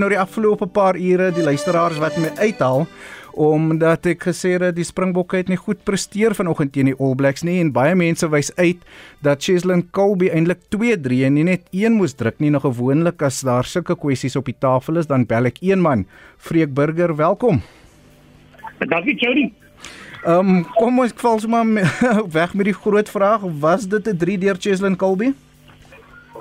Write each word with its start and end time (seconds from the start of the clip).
nou 0.00 0.10
die 0.10 0.20
afgelope 0.20 0.66
paar 0.72 0.96
ure 0.96 1.30
die 1.36 1.44
luisteraars 1.44 2.00
wat 2.00 2.16
my 2.20 2.32
uithaal 2.40 2.86
omdat 3.40 4.08
ek 4.10 4.24
gesê 4.30 4.56
het 4.58 4.74
die 4.74 4.84
Springbokke 4.84 5.38
het 5.38 5.50
nie 5.50 5.58
goed 5.60 5.82
presteer 5.86 6.34
vanoggend 6.34 6.72
teen 6.74 6.90
die 6.90 6.96
All 6.98 7.14
Blacks 7.18 7.44
nie 7.46 7.60
en 7.62 7.70
baie 7.74 7.94
mense 7.94 8.26
wys 8.32 8.50
uit 8.58 8.80
dat 9.24 9.42
Cheslin 9.44 9.84
Colby 9.94 10.30
eintlik 10.34 10.64
2-3 10.74 11.20
en 11.28 11.36
nie 11.38 11.46
net 11.46 11.68
een 11.70 11.96
moes 11.98 12.16
druk 12.18 12.40
nie 12.42 12.50
nog 12.50 12.66
gewoonlik 12.66 13.22
as 13.22 13.42
daar 13.46 13.68
sulke 13.68 13.96
kwessies 13.96 14.36
op 14.40 14.50
die 14.50 14.56
tafel 14.58 15.00
is 15.00 15.10
dan 15.10 15.28
bel 15.30 15.46
ek 15.50 15.62
een 15.62 15.80
man. 15.80 16.06
Freek 16.38 16.74
Burger 16.74 17.14
welkom. 17.16 17.62
Dankie 18.80 19.16
Jody. 19.20 19.50
Ehm 20.24 20.56
um, 20.56 20.64
kom 20.76 20.98
ons 21.00 21.14
val 21.16 21.38
sommer 21.40 21.92
weg 22.38 22.54
met 22.54 22.68
die 22.68 22.76
groot 22.76 23.08
vraag. 23.08 23.46
Was 23.60 23.86
dit 23.88 24.08
'n 24.08 24.16
3 24.16 24.38
deur 24.38 24.56
Cheslin 24.58 24.96
Colby 24.96 25.32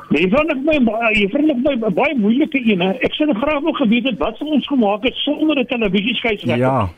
Nee, 0.10 0.26
jy 0.26 0.30
vind 0.30 0.86
my 0.86 1.12
jy 1.14 1.28
vind 1.30 1.64
my 1.64 1.92
baie 1.94 2.16
moeilike 2.18 2.62
een. 2.66 2.82
Ek 2.82 3.14
sou 3.14 3.34
graag 3.34 3.62
wil 3.62 3.76
geweet 3.78 4.10
het 4.10 4.18
wat 4.18 4.38
sou 4.38 4.50
ons 4.50 4.68
gemaak 4.68 5.04
het 5.04 5.16
sonder 5.26 5.60
'n 5.60 5.66
televisieskeieregter. 5.66 6.58
Ja. 6.58 6.90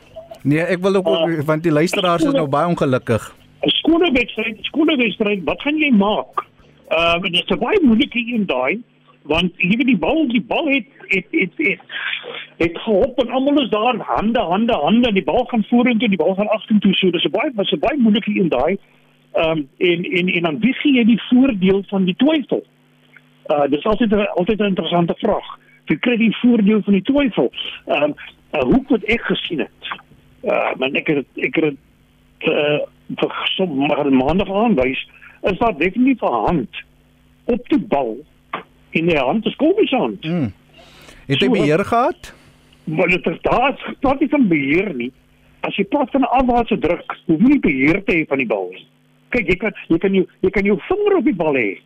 Nee, 0.42 0.64
ek 0.64 0.80
wil 0.80 0.94
ook 0.94 1.06
uh, 1.06 1.40
want 1.44 1.62
die 1.62 1.72
luisteraars 1.72 2.24
is 2.24 2.32
nou 2.32 2.48
baie 2.48 2.66
ongelukkig. 2.66 3.34
'n 3.62 3.68
Skone 3.68 4.12
wedstryd, 4.12 4.56
skone 4.60 4.96
wedstryd, 4.96 5.44
wat 5.44 5.60
gaan 5.62 5.76
jy 5.76 5.90
maak? 5.90 6.46
Uh, 6.88 7.20
dit 7.20 7.50
is 7.50 7.58
baie 7.58 7.78
moeilike 7.82 8.18
een 8.18 8.46
daai 8.46 8.80
want 9.28 9.52
jy 9.62 9.76
weet 9.78 9.90
die 9.92 9.98
bal 9.98 10.24
die 10.30 10.42
bal 10.42 10.66
het 10.68 10.88
het 11.12 11.26
het 11.30 11.52
het, 11.56 11.80
het 12.58 12.78
gehop 12.84 13.18
en 13.22 13.30
almal 13.30 13.62
is 13.62 13.70
daar 13.70 13.96
hande 13.96 14.40
hande 14.40 14.72
hande 14.72 15.08
en 15.08 15.14
die 15.14 15.24
bal 15.24 15.44
gaan 15.50 15.64
vorentoe 15.70 16.08
en 16.08 16.14
die 16.16 16.22
bal 16.24 16.34
gaan 16.34 16.50
agtertoe 16.56 16.94
so 16.94 17.10
dis 17.10 17.24
'n 17.24 17.30
baie 17.30 17.52
was 17.54 17.72
'n 17.72 17.78
baie 17.78 17.98
moeilike 17.98 18.34
een 18.34 18.48
daai 18.48 18.76
ehm 19.32 19.50
um, 19.50 19.68
en 19.78 20.04
en 20.04 20.28
en 20.28 20.42
dan 20.42 20.58
wie 20.60 20.74
gee 20.74 20.92
jy 20.92 21.04
die 21.04 21.22
voordeel 21.28 21.82
van 21.88 22.04
die 22.04 22.16
twyfel 22.16 22.64
Uh 23.46 23.66
dis 23.70 23.84
altyd 23.84 24.12
altyd 24.34 24.58
'n 24.60 24.64
interessante 24.64 25.14
vraag. 25.18 25.58
Wie 25.84 25.98
kry 25.98 26.16
die 26.16 26.36
voordeel 26.36 26.82
van 26.82 26.92
die 26.92 27.02
twyfel? 27.02 27.52
Ehm 27.86 28.02
um, 28.02 28.14
uh, 28.52 28.60
hoe 28.60 28.84
word 28.88 29.04
ek 29.04 29.20
gesien 29.20 29.58
het? 29.58 29.82
Uh 30.42 30.74
maar 30.78 30.90
ek 30.90 31.06
het 31.06 31.26
ek 31.34 31.54
het 31.54 31.76
uh 32.48 32.78
vir 33.16 33.32
sommer 33.44 34.12
maandag 34.12 34.50
aanwys 34.50 35.08
is 35.42 35.58
daar 35.58 35.76
definitief 35.76 36.22
'n 36.22 36.44
hand 36.46 36.82
op 37.44 37.68
die 37.68 37.80
bal 37.80 38.16
in 38.90 39.06
die 39.06 39.18
hand 39.18 39.44
des 39.44 39.56
kommissions. 39.56 40.20
Hmm. 40.20 40.52
Het 41.26 41.40
jy 41.40 41.46
so, 41.46 41.50
beheer 41.50 41.84
gehad? 41.84 42.34
Maar 42.84 43.08
dit 43.08 43.26
is 43.26 43.40
daar 43.40 43.72
is 43.72 43.94
tot 44.00 44.20
nie 44.20 44.28
van 44.28 44.48
beheer 44.48 44.94
nie. 44.94 45.12
As 45.60 45.76
jy 45.76 45.84
praat 45.84 46.10
van 46.10 46.20
'n 46.20 46.24
afwaartse 46.38 46.78
druk, 46.78 47.16
hoe 47.26 47.38
moet 47.38 47.52
jy 47.52 47.60
beheer 47.60 48.04
te 48.04 48.12
hê 48.12 48.26
van 48.26 48.38
die 48.38 48.46
bal? 48.46 48.74
Kyk, 49.28 49.46
jy 49.46 49.56
kan 49.56 49.72
jy 49.88 49.98
kan 49.98 50.14
jou 50.14 50.26
jy 50.40 50.50
kan 50.50 50.64
jou 50.64 50.78
vinger 50.88 51.16
op 51.16 51.24
die 51.24 51.34
bal 51.34 51.54
hê 51.54 51.78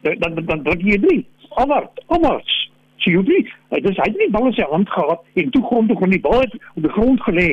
dan 0.00 0.34
dan 0.34 0.44
dan 0.44 0.62
druk 0.62 0.82
jy 0.82 0.98
nie. 1.02 1.26
Alwart, 1.48 2.02
alwart. 2.06 2.54
Sy 2.96 3.14
hoef 3.14 3.26
nie. 3.26 3.44
Dit 3.70 3.90
is 3.90 3.96
hy 3.96 4.08
het 4.10 4.18
nie 4.18 4.30
bal 4.30 4.46
in 4.50 4.56
sy 4.56 4.66
hand 4.70 4.90
gehad 4.90 5.24
en 5.34 5.50
toe 5.50 5.62
grond 5.66 5.88
toe 5.88 5.98
van 5.98 6.14
die 6.14 6.20
bal 6.20 6.40
het 6.40 6.54
op 6.74 6.82
die 6.82 6.94
grond 6.94 7.22
gelê. 7.26 7.50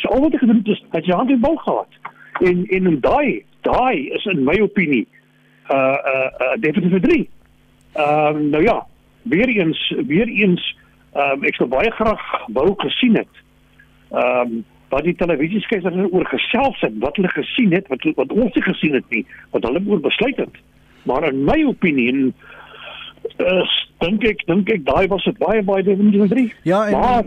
So 0.00 0.08
al 0.08 0.24
wat 0.26 0.34
ek 0.34 0.44
gedoen 0.44 0.62
het 0.62 0.72
is 0.74 0.84
hy 0.90 1.00
het 1.00 1.08
sy 1.08 1.16
hand 1.16 1.30
in 1.30 1.40
die 1.40 1.46
bal 1.46 1.58
gehad. 1.64 1.98
En 2.40 2.64
en 2.66 2.90
en 2.92 3.00
daai 3.00 3.44
daai 3.66 4.08
is 4.18 4.24
in 4.34 4.44
my 4.44 4.58
opinie 4.62 5.06
uh 5.70 5.98
uh, 6.12 6.30
uh 6.46 6.54
definitief 6.60 7.06
3. 7.06 7.28
Ehm 7.92 8.36
um, 8.36 8.48
nou 8.50 8.62
ja, 8.62 8.86
weer 9.22 9.48
eens 9.48 9.94
weer 10.06 10.28
eens 10.28 10.76
ehm 11.12 11.38
um, 11.38 11.48
ek 11.48 11.58
sou 11.60 11.68
baie 11.68 11.90
graag 11.90 12.46
wou 12.46 12.72
gesien 12.76 13.16
het. 13.16 13.42
Ehm 14.10 14.40
um, 14.40 14.64
wat 14.92 15.06
die 15.08 15.16
televisieskeieregter 15.16 16.10
oor 16.12 16.26
gesels 16.28 16.80
het, 16.84 16.92
wat 17.00 17.16
hulle 17.16 17.30
gesien 17.32 17.72
het, 17.72 17.86
wat 17.88 18.04
wat 18.18 18.32
ons 18.32 18.54
nie 18.54 18.64
gesien 18.66 18.98
het 18.98 19.08
nie, 19.08 19.24
wat 19.54 19.64
hulle 19.64 19.80
oor 19.88 20.02
besluit 20.04 20.36
het. 20.36 20.58
Maar 21.02 21.32
in 21.32 21.44
my 21.44 21.64
opinie 21.64 22.32
is 23.36 23.72
dink 23.98 24.24
ek 24.26 24.44
dink 24.46 24.70
ek 24.70 24.84
daai 24.86 25.06
was 25.10 25.24
dit 25.24 25.38
baie 25.38 25.62
baie 25.62 25.82
definitief 25.82 26.28
3. 26.28 26.52
Ja, 26.62 26.84
en 26.86 26.92
maar 26.92 27.24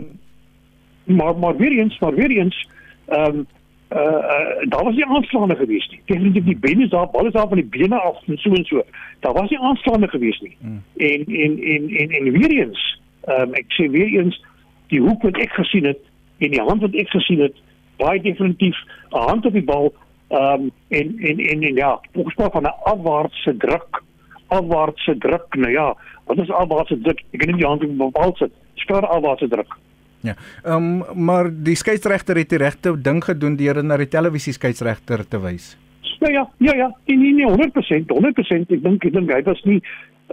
maar 1.04 1.38
maar 1.38 1.56
weer 1.56 1.78
eens, 1.78 1.98
maar 1.98 2.14
weer 2.14 2.30
eens 2.30 2.68
ehm 3.06 3.36
um, 3.36 3.46
uh, 3.90 3.98
uh 3.98 4.68
daar 4.68 4.84
was 4.84 4.94
nie 4.94 5.06
aanslaande 5.06 5.56
gewees 5.56 5.88
nie. 5.90 6.00
Definitief 6.04 6.44
die 6.44 6.58
bene 6.58 6.88
daar, 6.88 7.06
alles 7.06 7.32
af 7.32 7.48
van 7.48 7.60
die 7.62 7.70
bene 7.78 8.00
af 8.00 8.22
en 8.26 8.38
so 8.38 8.52
en 8.52 8.64
so. 8.64 8.82
Daar 9.20 9.32
was 9.32 9.50
nie 9.50 9.58
aanslaande 9.58 10.08
gewees 10.08 10.40
nie. 10.40 10.56
Hmm. 10.60 10.82
En 10.96 11.24
en 11.26 11.58
en 11.62 11.88
en 11.88 12.10
en 12.10 12.32
weer 12.32 12.50
eens, 12.50 13.00
ehm 13.24 13.40
um, 13.40 13.54
ek 13.54 13.72
sê 13.78 13.90
weer 13.90 14.10
eens 14.18 14.44
die 14.88 15.00
hoek 15.00 15.22
wat 15.22 15.36
ek 15.36 15.52
gesien 15.52 15.84
het 15.84 16.02
en 16.38 16.50
die 16.50 16.60
hand 16.60 16.80
wat 16.80 16.94
ek 16.94 17.08
gesien 17.08 17.40
het, 17.40 17.54
baie 17.96 18.20
definitief 18.20 18.76
'n 19.10 19.28
hand 19.28 19.46
op 19.46 19.52
die 19.52 19.64
bal 19.64 19.94
Ehm 20.28 20.62
um, 20.62 20.70
en, 20.88 21.18
en 21.18 21.38
en 21.38 21.62
en 21.62 21.74
ja, 21.74 22.00
ons 22.12 22.34
praat 22.34 22.52
van 22.52 22.62
'n 22.62 22.78
afwaartse 22.82 23.56
druk. 23.56 24.02
Afwaartse 24.46 25.18
druk. 25.18 25.54
Nou 25.54 25.72
ja, 25.72 25.96
wat 26.24 26.38
is 26.38 26.50
afwaartse 26.50 26.98
druk? 27.00 27.22
Ek 27.30 27.38
kan 27.38 27.48
nie 27.48 27.56
die 27.56 27.66
hand 27.66 27.84
op 27.84 27.96
bepaal 27.96 28.34
sit. 28.36 28.52
Spaar 28.74 29.06
afwaartse 29.06 29.48
druk. 29.48 29.76
Ja. 30.20 30.34
Ehm 30.64 31.02
um, 31.02 31.24
maar 31.24 31.50
die 31.62 31.76
skeieregter 31.76 32.36
het 32.36 32.48
die 32.48 32.58
regte 32.58 33.00
ding 33.00 33.24
gedoen 33.24 33.56
deur 33.56 33.84
na 33.84 33.96
die 33.96 34.08
televisie 34.08 34.52
skeieregter 34.52 35.28
te 35.28 35.40
wys. 35.40 35.76
Nou 36.20 36.32
ja, 36.32 36.48
ja 36.58 36.74
ja, 36.74 36.90
nie 37.04 37.32
nie 37.34 37.46
100%, 37.46 38.10
100% 38.10 38.72
ek 38.72 38.82
dink 38.82 39.04
ek 39.04 39.12
dink 39.12 39.32
hy 39.32 39.42
was 39.42 39.62
nie 39.64 39.80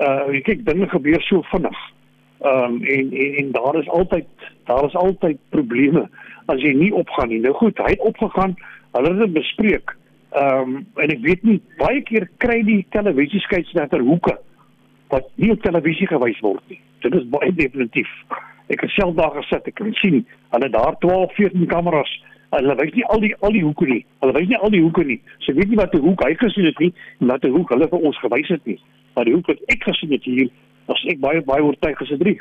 uh 0.02 0.30
ek 0.34 0.44
kyk 0.44 0.66
dinge 0.66 0.90
gebeur 0.90 1.22
so 1.22 1.44
vinnig. 1.52 1.80
Ehm 2.42 2.64
um, 2.64 2.84
en, 2.84 3.12
en 3.14 3.36
en 3.44 3.52
daar 3.52 3.76
is 3.82 3.90
altyd 3.90 4.28
daar 4.66 4.86
is 4.86 4.96
altyd 4.96 5.38
probleme 5.50 6.10
as 6.46 6.62
jy 6.62 6.74
nie 6.74 6.94
opgaan 6.94 7.30
nie. 7.30 7.40
Nou 7.40 7.54
goed, 7.54 7.78
hy 7.78 7.94
het 7.94 8.08
opgegaan 8.10 8.56
hulle 8.94 9.12
het 9.14 9.22
dit 9.26 9.34
bespreek. 9.34 9.96
Ehm 10.34 10.76
um, 10.76 10.88
en 11.02 11.14
ek 11.14 11.22
weet 11.22 11.44
nie 11.46 11.60
baie 11.78 12.02
keer 12.02 12.28
kry 12.42 12.62
die 12.66 12.82
televisieskeieregter 12.96 14.02
hoeke 14.02 14.38
wat 15.14 15.28
nie 15.38 15.52
op 15.54 15.62
televisie 15.62 16.08
gewys 16.10 16.40
word 16.42 16.64
nie. 16.74 16.80
Dit 17.06 17.14
is 17.20 17.28
baie 17.30 17.52
definitief. 17.54 18.10
Ek 18.74 18.82
het 18.82 18.94
self 18.96 19.14
daar 19.20 19.36
gesit, 19.38 19.68
ek 19.70 19.76
kan 19.78 19.92
sien 20.02 20.24
hulle 20.56 20.70
daar 20.74 20.98
12, 21.04 21.36
14 21.36 21.68
kameras. 21.70 22.14
Hulle 22.54 22.76
wys 22.80 22.94
nie 22.96 23.06
al 23.14 23.22
die 23.22 23.34
al 23.42 23.54
die 23.54 23.64
hoeke 23.66 23.86
nie. 23.90 24.02
Hulle 24.24 24.34
wys 24.38 24.50
nie 24.50 24.58
al 24.58 24.74
die 24.74 24.82
hoeke 24.82 25.06
nie. 25.06 25.20
Sy 25.46 25.54
weet 25.58 25.70
nie 25.70 25.82
wat 25.82 25.94
'n 25.94 26.06
hoek 26.06 26.24
hy 26.26 26.34
gesien 26.42 26.66
het 26.66 26.80
nie 26.80 26.94
en 27.20 27.28
wat 27.28 27.46
'n 27.46 27.54
hoek 27.58 27.70
hulle 27.70 27.88
vir 27.94 28.06
ons 28.10 28.20
gewys 28.26 28.50
het 28.50 28.66
nie. 28.66 28.80
Maar 29.16 29.26
die 29.26 29.34
hoek 29.34 29.48
wat 29.48 29.62
ek 29.68 29.84
gesien 29.84 30.12
het 30.12 30.24
hier, 30.24 30.50
was 30.86 31.06
ek 31.10 31.20
baie 31.20 31.42
baie 31.42 31.64
oortuig 31.64 31.98
gesê 31.98 32.18
3. 32.18 32.40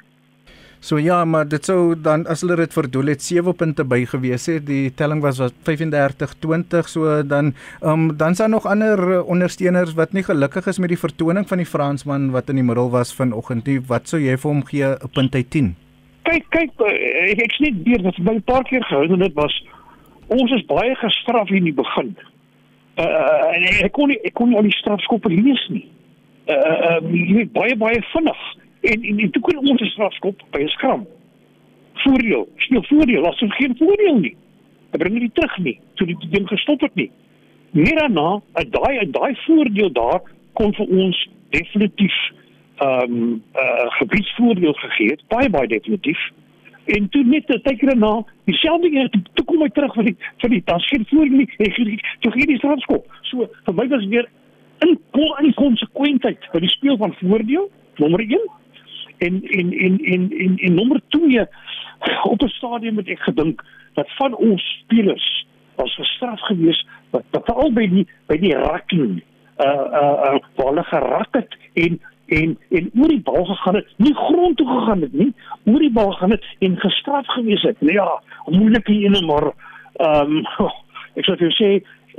So 0.83 0.99
ja, 0.99 1.21
maar 1.25 1.45
dit 1.47 1.63
sou 1.63 1.95
dan 1.95 2.25
as 2.27 2.41
hulle 2.43 2.57
dit 2.59 2.73
verdoel 2.75 3.13
het 3.13 3.23
7 3.23 3.55
punte 3.55 3.85
by 3.87 4.01
gewees 4.11 4.49
het. 4.51 4.65
Die 4.67 4.91
telling 4.99 5.21
was 5.23 5.39
was 5.39 5.53
35-20, 5.69 6.89
so 6.91 7.21
dan 7.23 7.53
ehm 7.81 8.09
um, 8.09 8.17
dan 8.19 8.35
is 8.35 8.41
daar 8.43 8.49
nog 8.51 8.67
ander 8.67 9.23
ondersteuners 9.23 9.95
wat 9.95 10.13
nie 10.13 10.25
gelukkig 10.27 10.67
is 10.67 10.81
met 10.83 10.91
die 10.91 10.99
vertoning 10.99 11.47
van 11.49 11.63
die 11.63 11.67
Fransman 11.67 12.33
wat 12.35 12.51
in 12.51 12.59
die 12.59 12.65
middel 12.67 12.91
was 12.91 13.15
vanoggend 13.15 13.67
nie. 13.71 13.79
Wat 13.87 14.09
sou 14.09 14.19
jy 14.19 14.35
vir 14.37 14.51
hom 14.51 14.65
gee 14.67 14.83
'n 14.85 15.11
punt 15.15 15.35
uit 15.35 15.51
10? 15.51 15.77
Kyk, 16.23 16.51
kyk, 16.51 16.73
eh, 16.81 17.31
ek 17.31 17.43
ek's 17.47 17.59
net 17.59 17.75
weer 17.85 18.03
wat 18.03 18.19
by 18.19 18.35
'n 18.35 18.43
paar 18.43 18.65
keer 18.65 18.83
gehou 18.83 19.05
en 19.13 19.19
dit 19.19 19.35
was 19.35 19.55
ons 20.27 20.51
is 20.51 20.67
baie 20.67 20.95
gestraf 20.95 21.49
hier 21.49 21.59
in 21.59 21.71
die 21.71 21.79
begin. 21.83 22.17
Uh 22.97 23.55
en 23.55 23.85
ek 23.85 23.93
kon 23.93 24.09
nie 24.09 24.19
ek 24.25 24.35
kon 24.35 24.49
nie 24.49 24.57
al 24.57 24.67
die 24.67 24.79
strafskoppe 24.81 25.29
lees 25.29 25.69
nie. 25.69 25.87
Uh 26.49 26.57
uh 26.57 27.01
jy 27.13 27.35
weet 27.35 27.53
baie 27.53 27.77
baie 27.77 28.03
vinnig. 28.13 28.62
En 28.83 29.03
en, 29.03 29.19
en 29.19 29.31
toe 29.31 29.43
kon 29.43 29.69
ons 29.69 29.81
'n 29.81 29.93
strafskop 29.95 30.43
by 30.51 30.59
'n 30.63 30.69
skram. 30.69 31.07
Voordeel, 31.95 32.49
speel 32.57 32.85
voordeel, 32.85 33.27
as 33.27 33.43
ons 33.43 33.57
geen 33.57 33.77
voordeel 33.77 34.19
nie. 34.19 34.37
Dit 34.91 35.01
bring 35.01 35.19
nie 35.19 35.31
terug 35.33 35.59
nie, 35.59 35.81
so 35.95 36.05
die 36.05 36.17
ding 36.31 36.49
gestop 36.49 36.81
het 36.81 36.95
nie. 36.95 37.11
Meer 37.71 37.99
daarna, 37.99 38.41
uit 38.53 38.73
daai 38.73 38.99
uit 38.99 39.13
daai 39.13 39.35
voordeel 39.47 39.93
daar 39.93 40.21
kon 40.53 40.75
vir 40.75 40.87
ons 40.87 41.29
definitief 41.51 42.17
ehm 42.77 43.13
um, 43.13 43.19
'n 43.21 43.43
uh, 43.55 43.91
gebiedsvoordeel 43.99 44.73
gegee 44.73 45.09
het, 45.09 45.23
baie 45.29 45.51
baie 45.51 45.69
definitief. 45.69 46.31
En 46.85 47.09
toe 47.09 47.25
net 47.25 47.49
'n 47.49 47.61
tyd 47.63 47.81
daarna, 47.81 48.25
dieselfde 48.45 48.91
ding, 48.91 49.27
toe 49.33 49.45
kom 49.45 49.63
hy 49.63 49.69
terug 49.69 49.95
vir 49.95 50.05
die 50.05 50.17
vir 50.37 50.51
die 50.51 50.63
tas 50.65 50.89
geen 50.89 51.07
voordeel 51.09 51.37
nie. 51.37 51.49
Hy 51.57 51.71
gee 51.71 52.01
toe 52.21 52.33
gee 52.33 52.47
die 52.47 52.57
strafskop. 52.57 53.07
So 53.23 53.49
vir 53.65 53.75
my 53.75 53.89
was 53.89 54.07
weer 54.07 54.29
in 54.79 54.99
kon 55.11 55.45
in 55.45 55.55
konsekwentheid 55.55 56.39
vir 56.53 56.61
die 56.61 56.69
speel 56.69 56.97
van 56.97 57.15
voordeel 57.21 57.71
nommer 57.97 58.21
1 58.21 58.41
en 59.27 59.43
en 59.59 59.73
en 59.87 59.99
en 60.15 60.31
en, 60.45 60.57
en 60.67 60.75
nommer 60.75 61.01
2 61.09 61.47
op 62.23 62.43
'n 62.43 62.49
stadium 62.59 62.97
het 62.97 63.09
ek 63.09 63.23
gedink 63.29 63.65
dat 63.95 64.09
van 64.17 64.35
ons 64.37 64.63
spelers 64.83 65.47
was 65.75 65.95
gestraf 65.95 66.41
gewees 66.41 66.87
wat 67.11 67.25
wat 67.31 67.53
al 67.55 67.73
by 67.73 67.87
die 67.89 68.07
by 68.27 68.37
die 68.37 68.57
rakking 68.57 69.23
uh 69.59 69.85
uh, 70.01 70.35
uh 70.35 70.41
hulle 70.57 70.85
gerak 70.85 71.35
het 71.37 71.57
en 71.73 72.01
en 72.27 72.59
en 72.71 72.91
oor 72.95 73.09
die 73.09 73.23
bal 73.23 73.45
gegaan 73.45 73.75
het 73.75 73.89
nie 73.97 74.15
grond 74.15 74.57
toe 74.57 74.69
gegaan 74.69 75.01
het 75.01 75.13
nie 75.13 75.33
oor 75.65 75.79
die 75.79 75.93
bal 75.93 76.13
gaan 76.13 76.31
het 76.31 76.45
en 76.59 76.79
gestraf 76.81 77.27
gewees 77.27 77.63
het. 77.63 77.81
Nou 77.81 77.95
ja 77.95 78.09
moeilike 78.47 78.93
ene 78.93 79.21
maar 79.27 79.53
ehm 79.97 80.37
um, 80.37 80.71
ek 81.19 81.25
sou 81.25 81.37
vir 81.37 81.49
jou 81.49 81.55
sê 81.59 81.71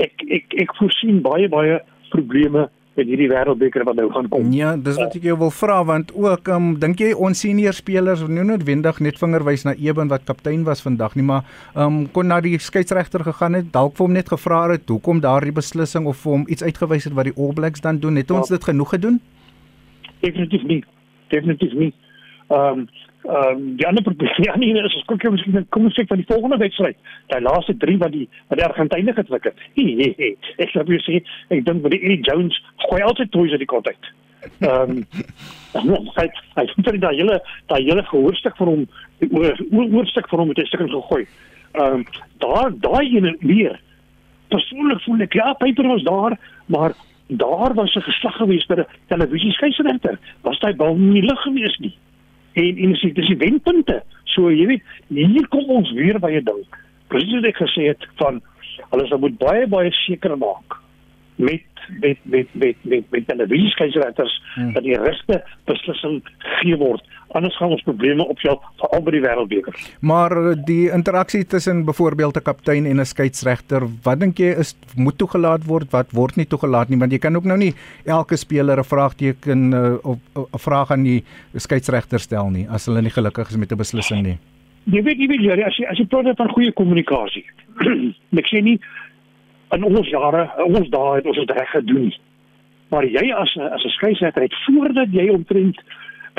ek 0.06 0.26
ek 0.38 0.56
ek 0.66 0.76
voorsien 0.80 1.22
baie 1.26 1.50
baie 1.50 1.80
probleme 2.10 2.70
met 2.96 3.10
hierdie 3.10 3.30
wêreldbeker 3.32 3.86
wat 3.88 3.98
nou 3.98 4.06
gaan 4.14 4.28
kom. 4.30 4.52
Ja, 4.54 4.76
dis 4.78 4.98
wat 5.02 5.16
ek 5.18 5.26
jou 5.26 5.38
wil 5.42 5.52
vra 5.54 5.80
want 5.88 6.14
ook 6.14 6.50
um, 6.54 6.74
dink 6.82 7.02
jy 7.02 7.12
ons 7.14 7.42
senior 7.46 7.74
spelers 7.74 8.22
nou 8.28 8.46
noodwendig 8.46 9.00
net 9.04 9.18
vingerwys 9.22 9.66
na 9.66 9.74
Eben 9.82 10.12
wat 10.12 10.28
kaptein 10.30 10.64
was 10.68 10.84
vandag 10.86 11.16
nie, 11.18 11.26
maar 11.26 11.48
um, 11.76 12.04
kon 12.14 12.30
na 12.30 12.40
die 12.44 12.54
skeieregter 12.62 13.26
gegaan 13.26 13.58
het, 13.58 13.72
dalk 13.74 13.98
vir 13.98 14.06
hom 14.06 14.18
net 14.18 14.30
gevra 14.30 14.64
het 14.72 14.90
hoekom 14.90 15.24
daardie 15.24 15.56
beslissing 15.56 16.06
of 16.10 16.22
vir 16.24 16.38
hom 16.38 16.46
iets 16.48 16.64
uitgewys 16.64 17.10
het 17.10 17.18
wat 17.18 17.32
die 17.32 17.38
All 17.38 17.54
Blacks 17.58 17.82
dan 17.82 18.00
doen, 18.04 18.20
het 18.22 18.32
ons 18.32 18.50
ja. 18.52 18.58
dit 18.58 18.70
genoeg 18.70 18.94
gedoen? 18.96 19.20
Definitief 20.22 20.64
nie. 20.70 20.84
Definitief 21.34 21.74
nie. 21.74 21.94
Ehm 22.50 22.86
um, 22.86 22.88
Ehm 23.24 23.56
um, 23.56 23.76
die 23.78 23.88
ander 23.88 24.04
probleem 24.04 24.44
ja 24.48 24.56
nee, 24.56 24.74
is 24.74 24.96
as 24.96 25.06
kyk 25.08 25.30
miskien 25.32 25.66
kom 25.70 25.86
ons 25.88 25.96
kyk 25.96 26.10
van 26.12 26.20
die 26.20 26.28
volgende 26.28 26.58
wedstryd. 26.58 26.98
Daai 27.32 27.42
laaste 27.42 27.78
3 27.78 27.98
wat 28.02 28.12
die 28.12 28.26
wat 28.50 28.60
die 28.60 28.66
Argentyne 28.66 29.14
gedruk 29.16 29.48
het. 29.48 29.64
Ek 29.78 30.74
sê 30.74 30.84
jy 30.84 31.00
sê 31.06 31.22
ek 31.56 31.64
dink 31.64 31.86
met 31.86 31.96
die 31.96 32.02
Eddie 32.04 32.20
Jones 32.28 32.60
gooi 32.90 33.02
altyd 33.02 33.32
toys 33.32 33.56
uit 33.56 33.64
die 33.64 33.70
kont 33.76 33.88
uit. 33.88 34.12
Ehm 34.68 35.00
um, 35.80 36.12
hy 36.20 36.28
hy 36.58 36.68
het 36.68 37.02
daai 37.06 37.16
hele 37.16 37.40
daai 37.72 37.82
hele 37.88 38.04
gehoorstuk 38.12 38.60
vir 38.60 38.74
hom 38.74 38.86
oor 39.32 39.66
oorstuk 39.72 40.30
vir 40.30 40.44
hom 40.44 40.52
met 40.52 40.60
'n 40.60 40.68
stukkie 40.68 40.92
gegooi. 40.92 41.24
Ehm 41.80 42.04
um, 42.04 42.06
daar 42.44 42.76
daai 42.76 43.08
ene 43.08 43.36
weer 43.40 43.80
persoonlik 44.52 45.02
voel 45.08 45.24
ek 45.26 45.34
ja, 45.34 45.54
Piper 45.54 45.88
was 45.88 46.04
daar, 46.04 46.40
maar 46.66 46.92
daar 47.28 47.74
was 47.74 47.96
'n 47.96 48.10
geslag 48.12 48.36
gewees 48.36 48.66
by 48.66 48.76
'n 48.84 48.88
televisie 49.08 49.52
skeieregter. 49.52 50.20
Was 50.42 50.60
daai 50.60 50.76
bal 50.76 50.96
nie 50.96 51.22
lig 51.22 51.42
gewees 51.42 51.78
nie. 51.80 51.96
En 52.54 52.78
en 52.78 52.94
dis 52.94 53.14
dis 53.14 53.28
die 53.28 53.38
wenpunte. 53.38 54.04
So 54.36 54.52
jy 54.52 54.66
weet, 54.68 54.84
hier 55.08 55.48
kom 55.48 55.70
ons 55.70 55.92
weer 55.98 56.20
by 56.20 56.32
'n 56.38 56.46
ding. 56.46 56.64
Presies 57.08 57.42
wat 57.42 57.52
ek 57.52 57.62
gesê 57.62 57.88
het 57.92 58.08
van 58.22 58.42
hulle 58.92 59.08
sou 59.08 59.20
moet 59.20 59.38
baie 59.38 59.68
baie 59.68 59.92
seker 59.92 60.38
maak 60.38 60.80
met 61.36 61.62
met 62.00 62.18
met 62.24 62.48
met 62.52 62.76
met 62.82 63.04
met 63.10 63.28
televisie 63.28 63.70
skeieregters 63.70 64.42
hmm. 64.54 64.74
dat 64.74 64.84
die 64.84 64.98
regte 64.98 65.44
beslissing 65.66 66.22
gegee 66.38 66.78
word 66.78 67.04
anders 67.34 67.58
gaan 67.58 67.74
ons 67.76 67.84
probleme 67.86 68.26
opstel 68.28 68.60
veral 68.80 69.04
by 69.06 69.14
die 69.16 69.22
wêreldbeker. 69.24 69.78
Maar 70.02 70.36
eh, 70.38 70.56
die 70.66 70.90
interaksie 70.94 71.46
tussen 71.46 71.86
byvoorbeeld 71.86 72.38
'n 72.38 72.42
kaptein 72.42 72.86
en 72.86 73.00
'n 73.00 73.06
skeieregter, 73.06 73.88
wat 74.04 74.20
dink 74.20 74.38
jy 74.38 74.54
is 74.60 74.76
moet 74.96 75.18
toegelaat 75.18 75.66
word, 75.66 75.92
wat 75.92 76.12
word 76.12 76.36
nie 76.36 76.46
toegelaat 76.46 76.90
nie, 76.90 77.00
want 77.00 77.12
jy 77.12 77.20
kan 77.20 77.36
ook 77.36 77.44
nou 77.44 77.58
nie 77.58 77.74
elke 78.06 78.38
speler 78.38 78.78
'n 78.78 78.84
vraagteken 78.84 79.74
uh, 79.74 79.98
of 80.04 80.20
'n 80.36 80.60
vraag 80.60 80.92
aan 80.92 81.04
die 81.04 81.24
skeieregter 81.56 82.20
stel 82.20 82.50
nie 82.50 82.68
as 82.70 82.86
hulle 82.86 83.02
nie 83.02 83.14
gelukkig 83.14 83.50
is 83.50 83.58
met 83.58 83.72
'n 83.72 83.78
beslissing 83.78 84.24
nie. 84.24 84.38
Jy 84.86 85.04
weet 85.04 85.18
jy 85.18 85.28
weet 85.28 85.64
as 85.64 85.78
jy 85.78 85.86
as 85.86 85.98
jy 85.98 86.06
praat 86.06 86.38
van 86.38 86.50
goeie 86.50 86.72
kommunikasie. 86.72 87.46
ek 88.42 88.48
sê 88.48 88.62
nie 88.62 88.80
in 89.74 89.84
ons 89.84 90.10
jare, 90.10 90.52
ons 90.66 90.90
dae 90.90 91.16
het 91.16 91.26
ons 91.26 91.38
dit 91.38 91.52
reg 91.52 91.70
gedoen. 91.70 92.14
Maar 92.90 93.06
jy 93.06 93.32
as 93.34 93.56
'n 93.56 93.62
as 93.62 93.84
'n 93.86 93.96
skeieregter 93.98 94.42
het 94.42 94.56
voordat 94.66 95.10
jy 95.12 95.30
omtrent 95.30 95.80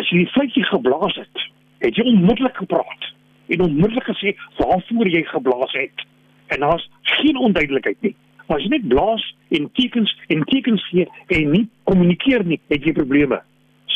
as 0.01 0.11
jy 0.11 0.25
die 0.25 0.33
fluitjie 0.35 0.65
geblaas 0.71 1.17
het, 1.21 1.45
het 1.85 1.97
jy 1.99 2.07
onmiddellik 2.11 2.57
gepraat 2.57 3.09
en 3.53 3.65
onmiddellik 3.67 4.07
gesê 4.09 4.35
waarvoor 4.59 5.09
jy 5.09 5.23
geblaas 5.29 5.73
het. 5.77 6.05
En 6.53 6.61
daar's 6.61 6.91
geen 7.03 7.37
onduidelikheid 7.37 8.01
nie. 8.01 8.15
As 8.47 8.63
jy 8.63 8.75
net 8.77 8.89
blaas 8.89 9.25
en 9.57 9.69
tekens 9.73 10.13
en 10.33 10.45
tekens 10.51 10.85
gee 10.91 11.09
en 11.27 11.51
nie 11.51 11.65
kommunikeer 11.89 12.45
nie, 12.45 12.61
het 12.73 12.85
jy 12.85 12.93
probleme. 12.97 13.41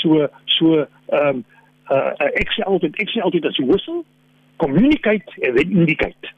So 0.01 0.29
so 0.59 0.85
ehm 0.85 1.41
um, 1.41 1.45
uh, 1.93 2.13
ek 2.41 2.53
sê 2.57 2.65
altyd 2.69 2.97
ek 3.01 3.13
sê 3.13 3.23
altyd 3.25 3.49
as 3.49 3.57
jy 3.61 3.67
wissel, 3.69 4.05
communicate 4.63 5.41
en 5.43 5.57
then 5.57 5.73
indicate. 5.83 6.35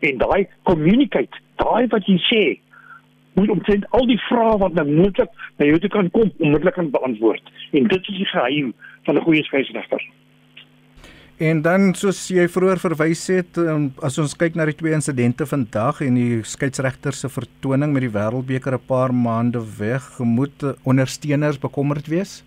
En 0.00 0.18
daai 0.22 0.46
communicate, 0.68 1.42
daai 1.60 1.86
wat 1.92 2.06
jy 2.08 2.16
sê, 2.26 2.42
moet 3.38 3.50
omtrent 3.52 3.84
al 3.96 4.06
die 4.08 4.18
vrae 4.28 4.56
wat 4.62 4.74
nou 4.78 4.86
moontlik 4.88 5.30
na 5.60 5.68
jou 5.68 5.78
toe 5.82 5.90
kan 5.92 6.10
kom 6.14 6.30
onmiddellik 6.38 6.78
kan 6.78 6.90
beantwoord. 6.94 7.52
En 7.76 7.90
dit 7.92 8.08
is 8.12 8.22
die 8.22 8.30
geheim 8.32 8.72
van 9.10 9.18
'n 9.18 9.26
goeie 9.26 9.44
skeieregter. 9.44 10.02
En 11.40 11.62
dan 11.62 11.94
soos 11.94 12.28
jy 12.28 12.44
vroeër 12.48 12.78
verwys 12.78 13.26
het, 13.32 13.56
um, 13.56 13.92
as 14.02 14.18
ons 14.18 14.36
kyk 14.36 14.54
na 14.54 14.66
die 14.68 14.76
twee 14.76 14.92
insidente 14.92 15.46
vandag 15.46 16.02
en 16.04 16.14
die 16.14 16.42
skeieregter 16.44 17.16
se 17.16 17.28
vertoning 17.28 17.92
met 17.92 18.04
die 18.04 18.12
Wêreldbeker 18.12 18.76
'n 18.76 18.86
paar 18.86 19.14
maande 19.14 19.62
weg, 19.78 20.18
moet 20.18 20.62
uh, 20.62 20.72
ondersteuners 20.84 21.58
bekommerd 21.58 22.06
wees? 22.06 22.44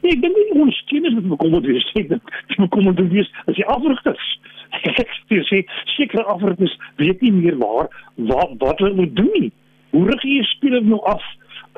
Nee, 0.00 0.12
ek 0.12 0.22
dink 0.22 0.36
nie 0.36 0.60
ondersteuners 0.60 1.14
moet 1.14 1.28
bekommerd 1.36 1.66
wees 1.66 1.92
nie. 1.94 2.06
Dit 2.08 2.22
bekommerd 2.56 3.08
wees 3.12 3.30
as 3.46 3.54
die 3.54 3.66
afrigters. 3.66 4.26
Ek 4.70 5.10
sê 5.50 5.64
seker 5.96 6.24
afrigters 6.24 6.78
weet 6.96 7.20
nie 7.20 7.32
meer 7.32 7.56
waar 7.58 7.88
wat 8.16 8.50
wat 8.58 8.78
hulle 8.78 8.94
moet 8.94 9.16
doen 9.16 9.32
nie 9.34 9.52
hoe 9.90 10.04
rig 10.10 10.22
jy 10.22 10.42
speler 10.44 10.84
nou 10.84 11.00
af 11.08 11.24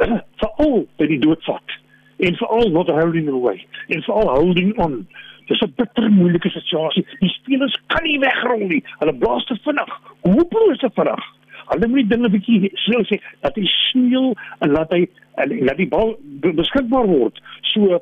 veral 0.40 0.86
by 0.98 1.06
die 1.06 1.18
doodvat 1.22 1.80
en 2.20 2.36
veral 2.36 2.70
not 2.70 2.90
holding 2.90 3.28
away 3.28 3.66
en 3.88 4.02
veral 4.02 4.32
holding 4.34 4.72
on. 4.78 5.06
Dis 5.46 5.60
'n 5.60 5.72
bitter 5.76 6.10
moeilike 6.10 6.50
situasie. 6.50 7.06
Die 7.18 7.28
spelers 7.28 7.76
kan 7.86 8.02
nie 8.02 8.18
wegrol 8.18 8.66
nie. 8.66 8.84
Hulle 8.98 9.14
blaas 9.14 9.44
te 9.44 9.56
vinnig. 9.64 10.00
Hoe 10.20 10.44
bloos 10.48 10.78
te 10.78 10.90
vinnig. 10.94 11.24
Hulle 11.70 11.88
moet 11.88 12.08
die 12.08 12.16
dinge 12.16 12.30
bietjie 12.30 12.70
so 12.74 13.02
sê 13.02 13.20
dat 13.40 13.56
hy 13.56 13.66
sneeu 13.66 14.34
en 14.60 14.70
laat 14.70 14.92
hy 14.92 15.08
en 15.34 15.64
laat 15.64 15.76
die 15.76 15.88
bal 15.88 16.16
beskikbaar 16.40 17.06
word. 17.06 17.40
So 17.62 18.00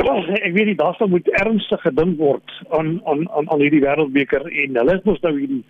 Oh, 0.00 0.24
ek 0.28 0.52
weet 0.52 0.66
nie 0.66 0.76
daar 0.76 0.94
sou 0.96 1.08
moet 1.08 1.28
ernstig 1.40 1.80
gedink 1.80 2.18
word 2.18 2.52
aan 2.76 3.00
aan 3.08 3.24
aan 3.36 3.48
aan 3.50 3.60
hierdie 3.60 3.80
wêreldbeker. 3.80 4.44
En 4.64 4.76
hulle 4.76 4.96
het 4.96 5.04
mos 5.04 5.20
nou 5.24 5.32
hierdie 5.38 5.64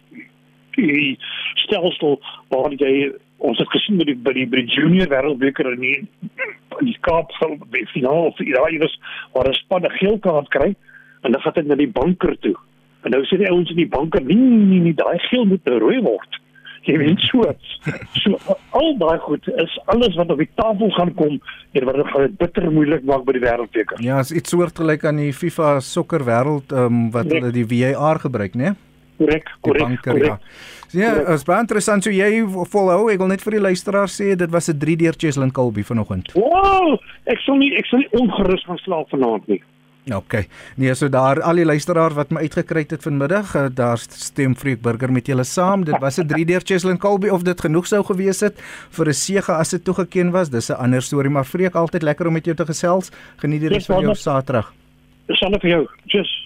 die 0.77 1.19
stelsel 1.65 2.19
waar 2.49 2.75
jy 2.79 3.11
ons 3.39 3.59
het 3.59 3.71
gesien 3.75 3.99
by 3.99 4.07
die 4.11 4.17
by 4.17 4.35
die, 4.37 4.47
by 4.51 4.63
die 4.63 4.75
junior 4.75 5.11
wêreldbeker 5.11 5.71
in 5.75 6.09
in 6.81 6.91
die 6.91 6.99
Kaap 7.07 7.33
sal 7.39 7.57
by 7.73 7.85
finaal 7.95 8.33
vir 8.39 8.53
daai 8.57 8.79
was 8.83 8.99
waar 9.35 9.49
'n 9.49 9.59
span 9.63 9.87
'n 9.87 9.97
geel 9.99 10.19
kaart 10.19 10.49
kry 10.49 10.75
en 11.23 11.33
dan 11.33 11.41
gaan 11.41 11.53
dit 11.55 11.67
na 11.67 11.75
die 11.75 11.93
banker 12.01 12.37
toe. 12.41 12.57
En 13.03 13.11
nou 13.11 13.25
sê 13.25 13.37
die 13.39 13.51
ouens 13.51 13.71
in 13.71 13.77
die 13.77 13.89
banker 13.89 14.23
nee 14.23 14.37
nee 14.37 14.67
nee, 14.67 14.81
nee 14.81 14.95
daai 14.95 15.19
geel 15.31 15.45
moet 15.45 15.65
nou 15.65 15.79
rooi 15.79 16.01
word. 16.01 16.41
Jy 16.89 16.97
weet 16.97 17.21
so. 17.21 17.45
So 18.23 18.57
al 18.71 18.97
daai 18.99 19.19
goed 19.19 19.49
is 19.49 19.81
alles 19.85 20.15
wat 20.17 20.31
op 20.31 20.39
die 20.39 20.51
tafel 20.55 20.91
gaan 20.91 21.15
kom 21.15 21.41
en 21.73 21.85
wat 21.85 21.97
dit 21.97 22.37
bitter 22.39 22.71
moeilik 22.73 23.05
maak 23.05 23.25
by 23.25 23.33
die 23.33 23.45
wêreldbeker. 23.45 24.01
Ja, 24.01 24.19
is 24.19 24.33
iets 24.33 24.51
soortgelyk 24.51 25.05
aan 25.05 25.17
die 25.17 25.33
FIFA 25.33 25.81
sokker 25.81 26.25
wêreld 26.25 26.73
um, 26.73 27.11
wat 27.11 27.29
hulle 27.29 27.53
die 27.53 27.67
VAR 27.69 28.19
gebruik, 28.19 28.55
né? 28.55 28.73
Nee? 28.73 28.90
Korrek, 29.61 29.99
korrek. 30.03 30.25
Ja. 30.25 30.39
Ja, 30.91 31.11
is 31.35 31.45
baie 31.47 31.63
interessant 31.63 32.03
so 32.03 32.11
jy 32.11 32.41
volhou. 32.73 33.11
Ek 33.13 33.21
wil 33.23 33.31
net 33.31 33.43
vir 33.47 33.59
die 33.59 33.63
luisteraars 33.63 34.17
sê 34.19 34.35
dit 34.35 34.51
was 34.51 34.69
'n 34.69 34.79
3 34.79 34.97
deur 34.97 35.15
Cheslin 35.17 35.53
Colby 35.53 35.83
vanoggend. 35.83 36.33
Wow, 36.35 36.99
ek 37.27 37.39
sou 37.47 37.57
nie 37.57 37.77
ek 37.77 37.87
sou 37.87 37.99
nie 37.99 38.09
ongerus 38.11 38.65
gaan 38.67 38.79
slaap 38.79 39.09
vanaand 39.11 39.47
nie. 39.47 39.63
OK. 40.09 40.47
Nee, 40.77 40.95
so 40.95 41.09
daar 41.09 41.43
al 41.43 41.61
die 41.61 41.65
luisteraars 41.65 42.15
wat 42.15 42.31
my 42.31 42.41
uitgekry 42.41 42.85
het 42.89 43.03
vanmiddag, 43.03 43.55
eh, 43.55 43.67
daar 43.75 43.99
stem 43.99 44.57
Freek 44.57 44.81
Burger 44.83 45.13
met 45.13 45.27
julle 45.27 45.45
saam. 45.45 45.85
Dit 45.85 45.99
was 45.99 46.19
'n 46.19 46.27
3 46.27 46.45
deur 46.45 46.61
Cheslin 46.65 46.99
Colby 46.99 47.29
of 47.29 47.43
dit 47.43 47.61
genoeg 47.61 47.87
sou 47.87 48.03
gewees 48.05 48.41
het 48.41 48.59
vir 48.91 49.09
'n 49.09 49.13
sege 49.15 49.53
as 49.53 49.71
dit 49.71 49.85
toegeken 49.85 50.31
was. 50.31 50.49
Dis 50.49 50.71
'n 50.71 50.79
ander 50.79 51.03
storie, 51.03 51.31
maar 51.31 51.45
Freek 51.45 51.75
altyd 51.75 52.03
lekker 52.03 52.27
om 52.27 52.33
met 52.33 52.45
jou 52.45 52.57
te 52.57 52.67
gesels. 52.67 53.11
Geniet 53.37 53.61
die 53.61 53.69
res 53.69 53.87
van 53.87 54.01
jou 54.01 54.15
Saterdag. 54.15 54.73
Dis 55.27 55.43
aan 55.43 55.61
vir 55.61 55.71
jou. 55.71 55.89
Tjus. 56.07 56.40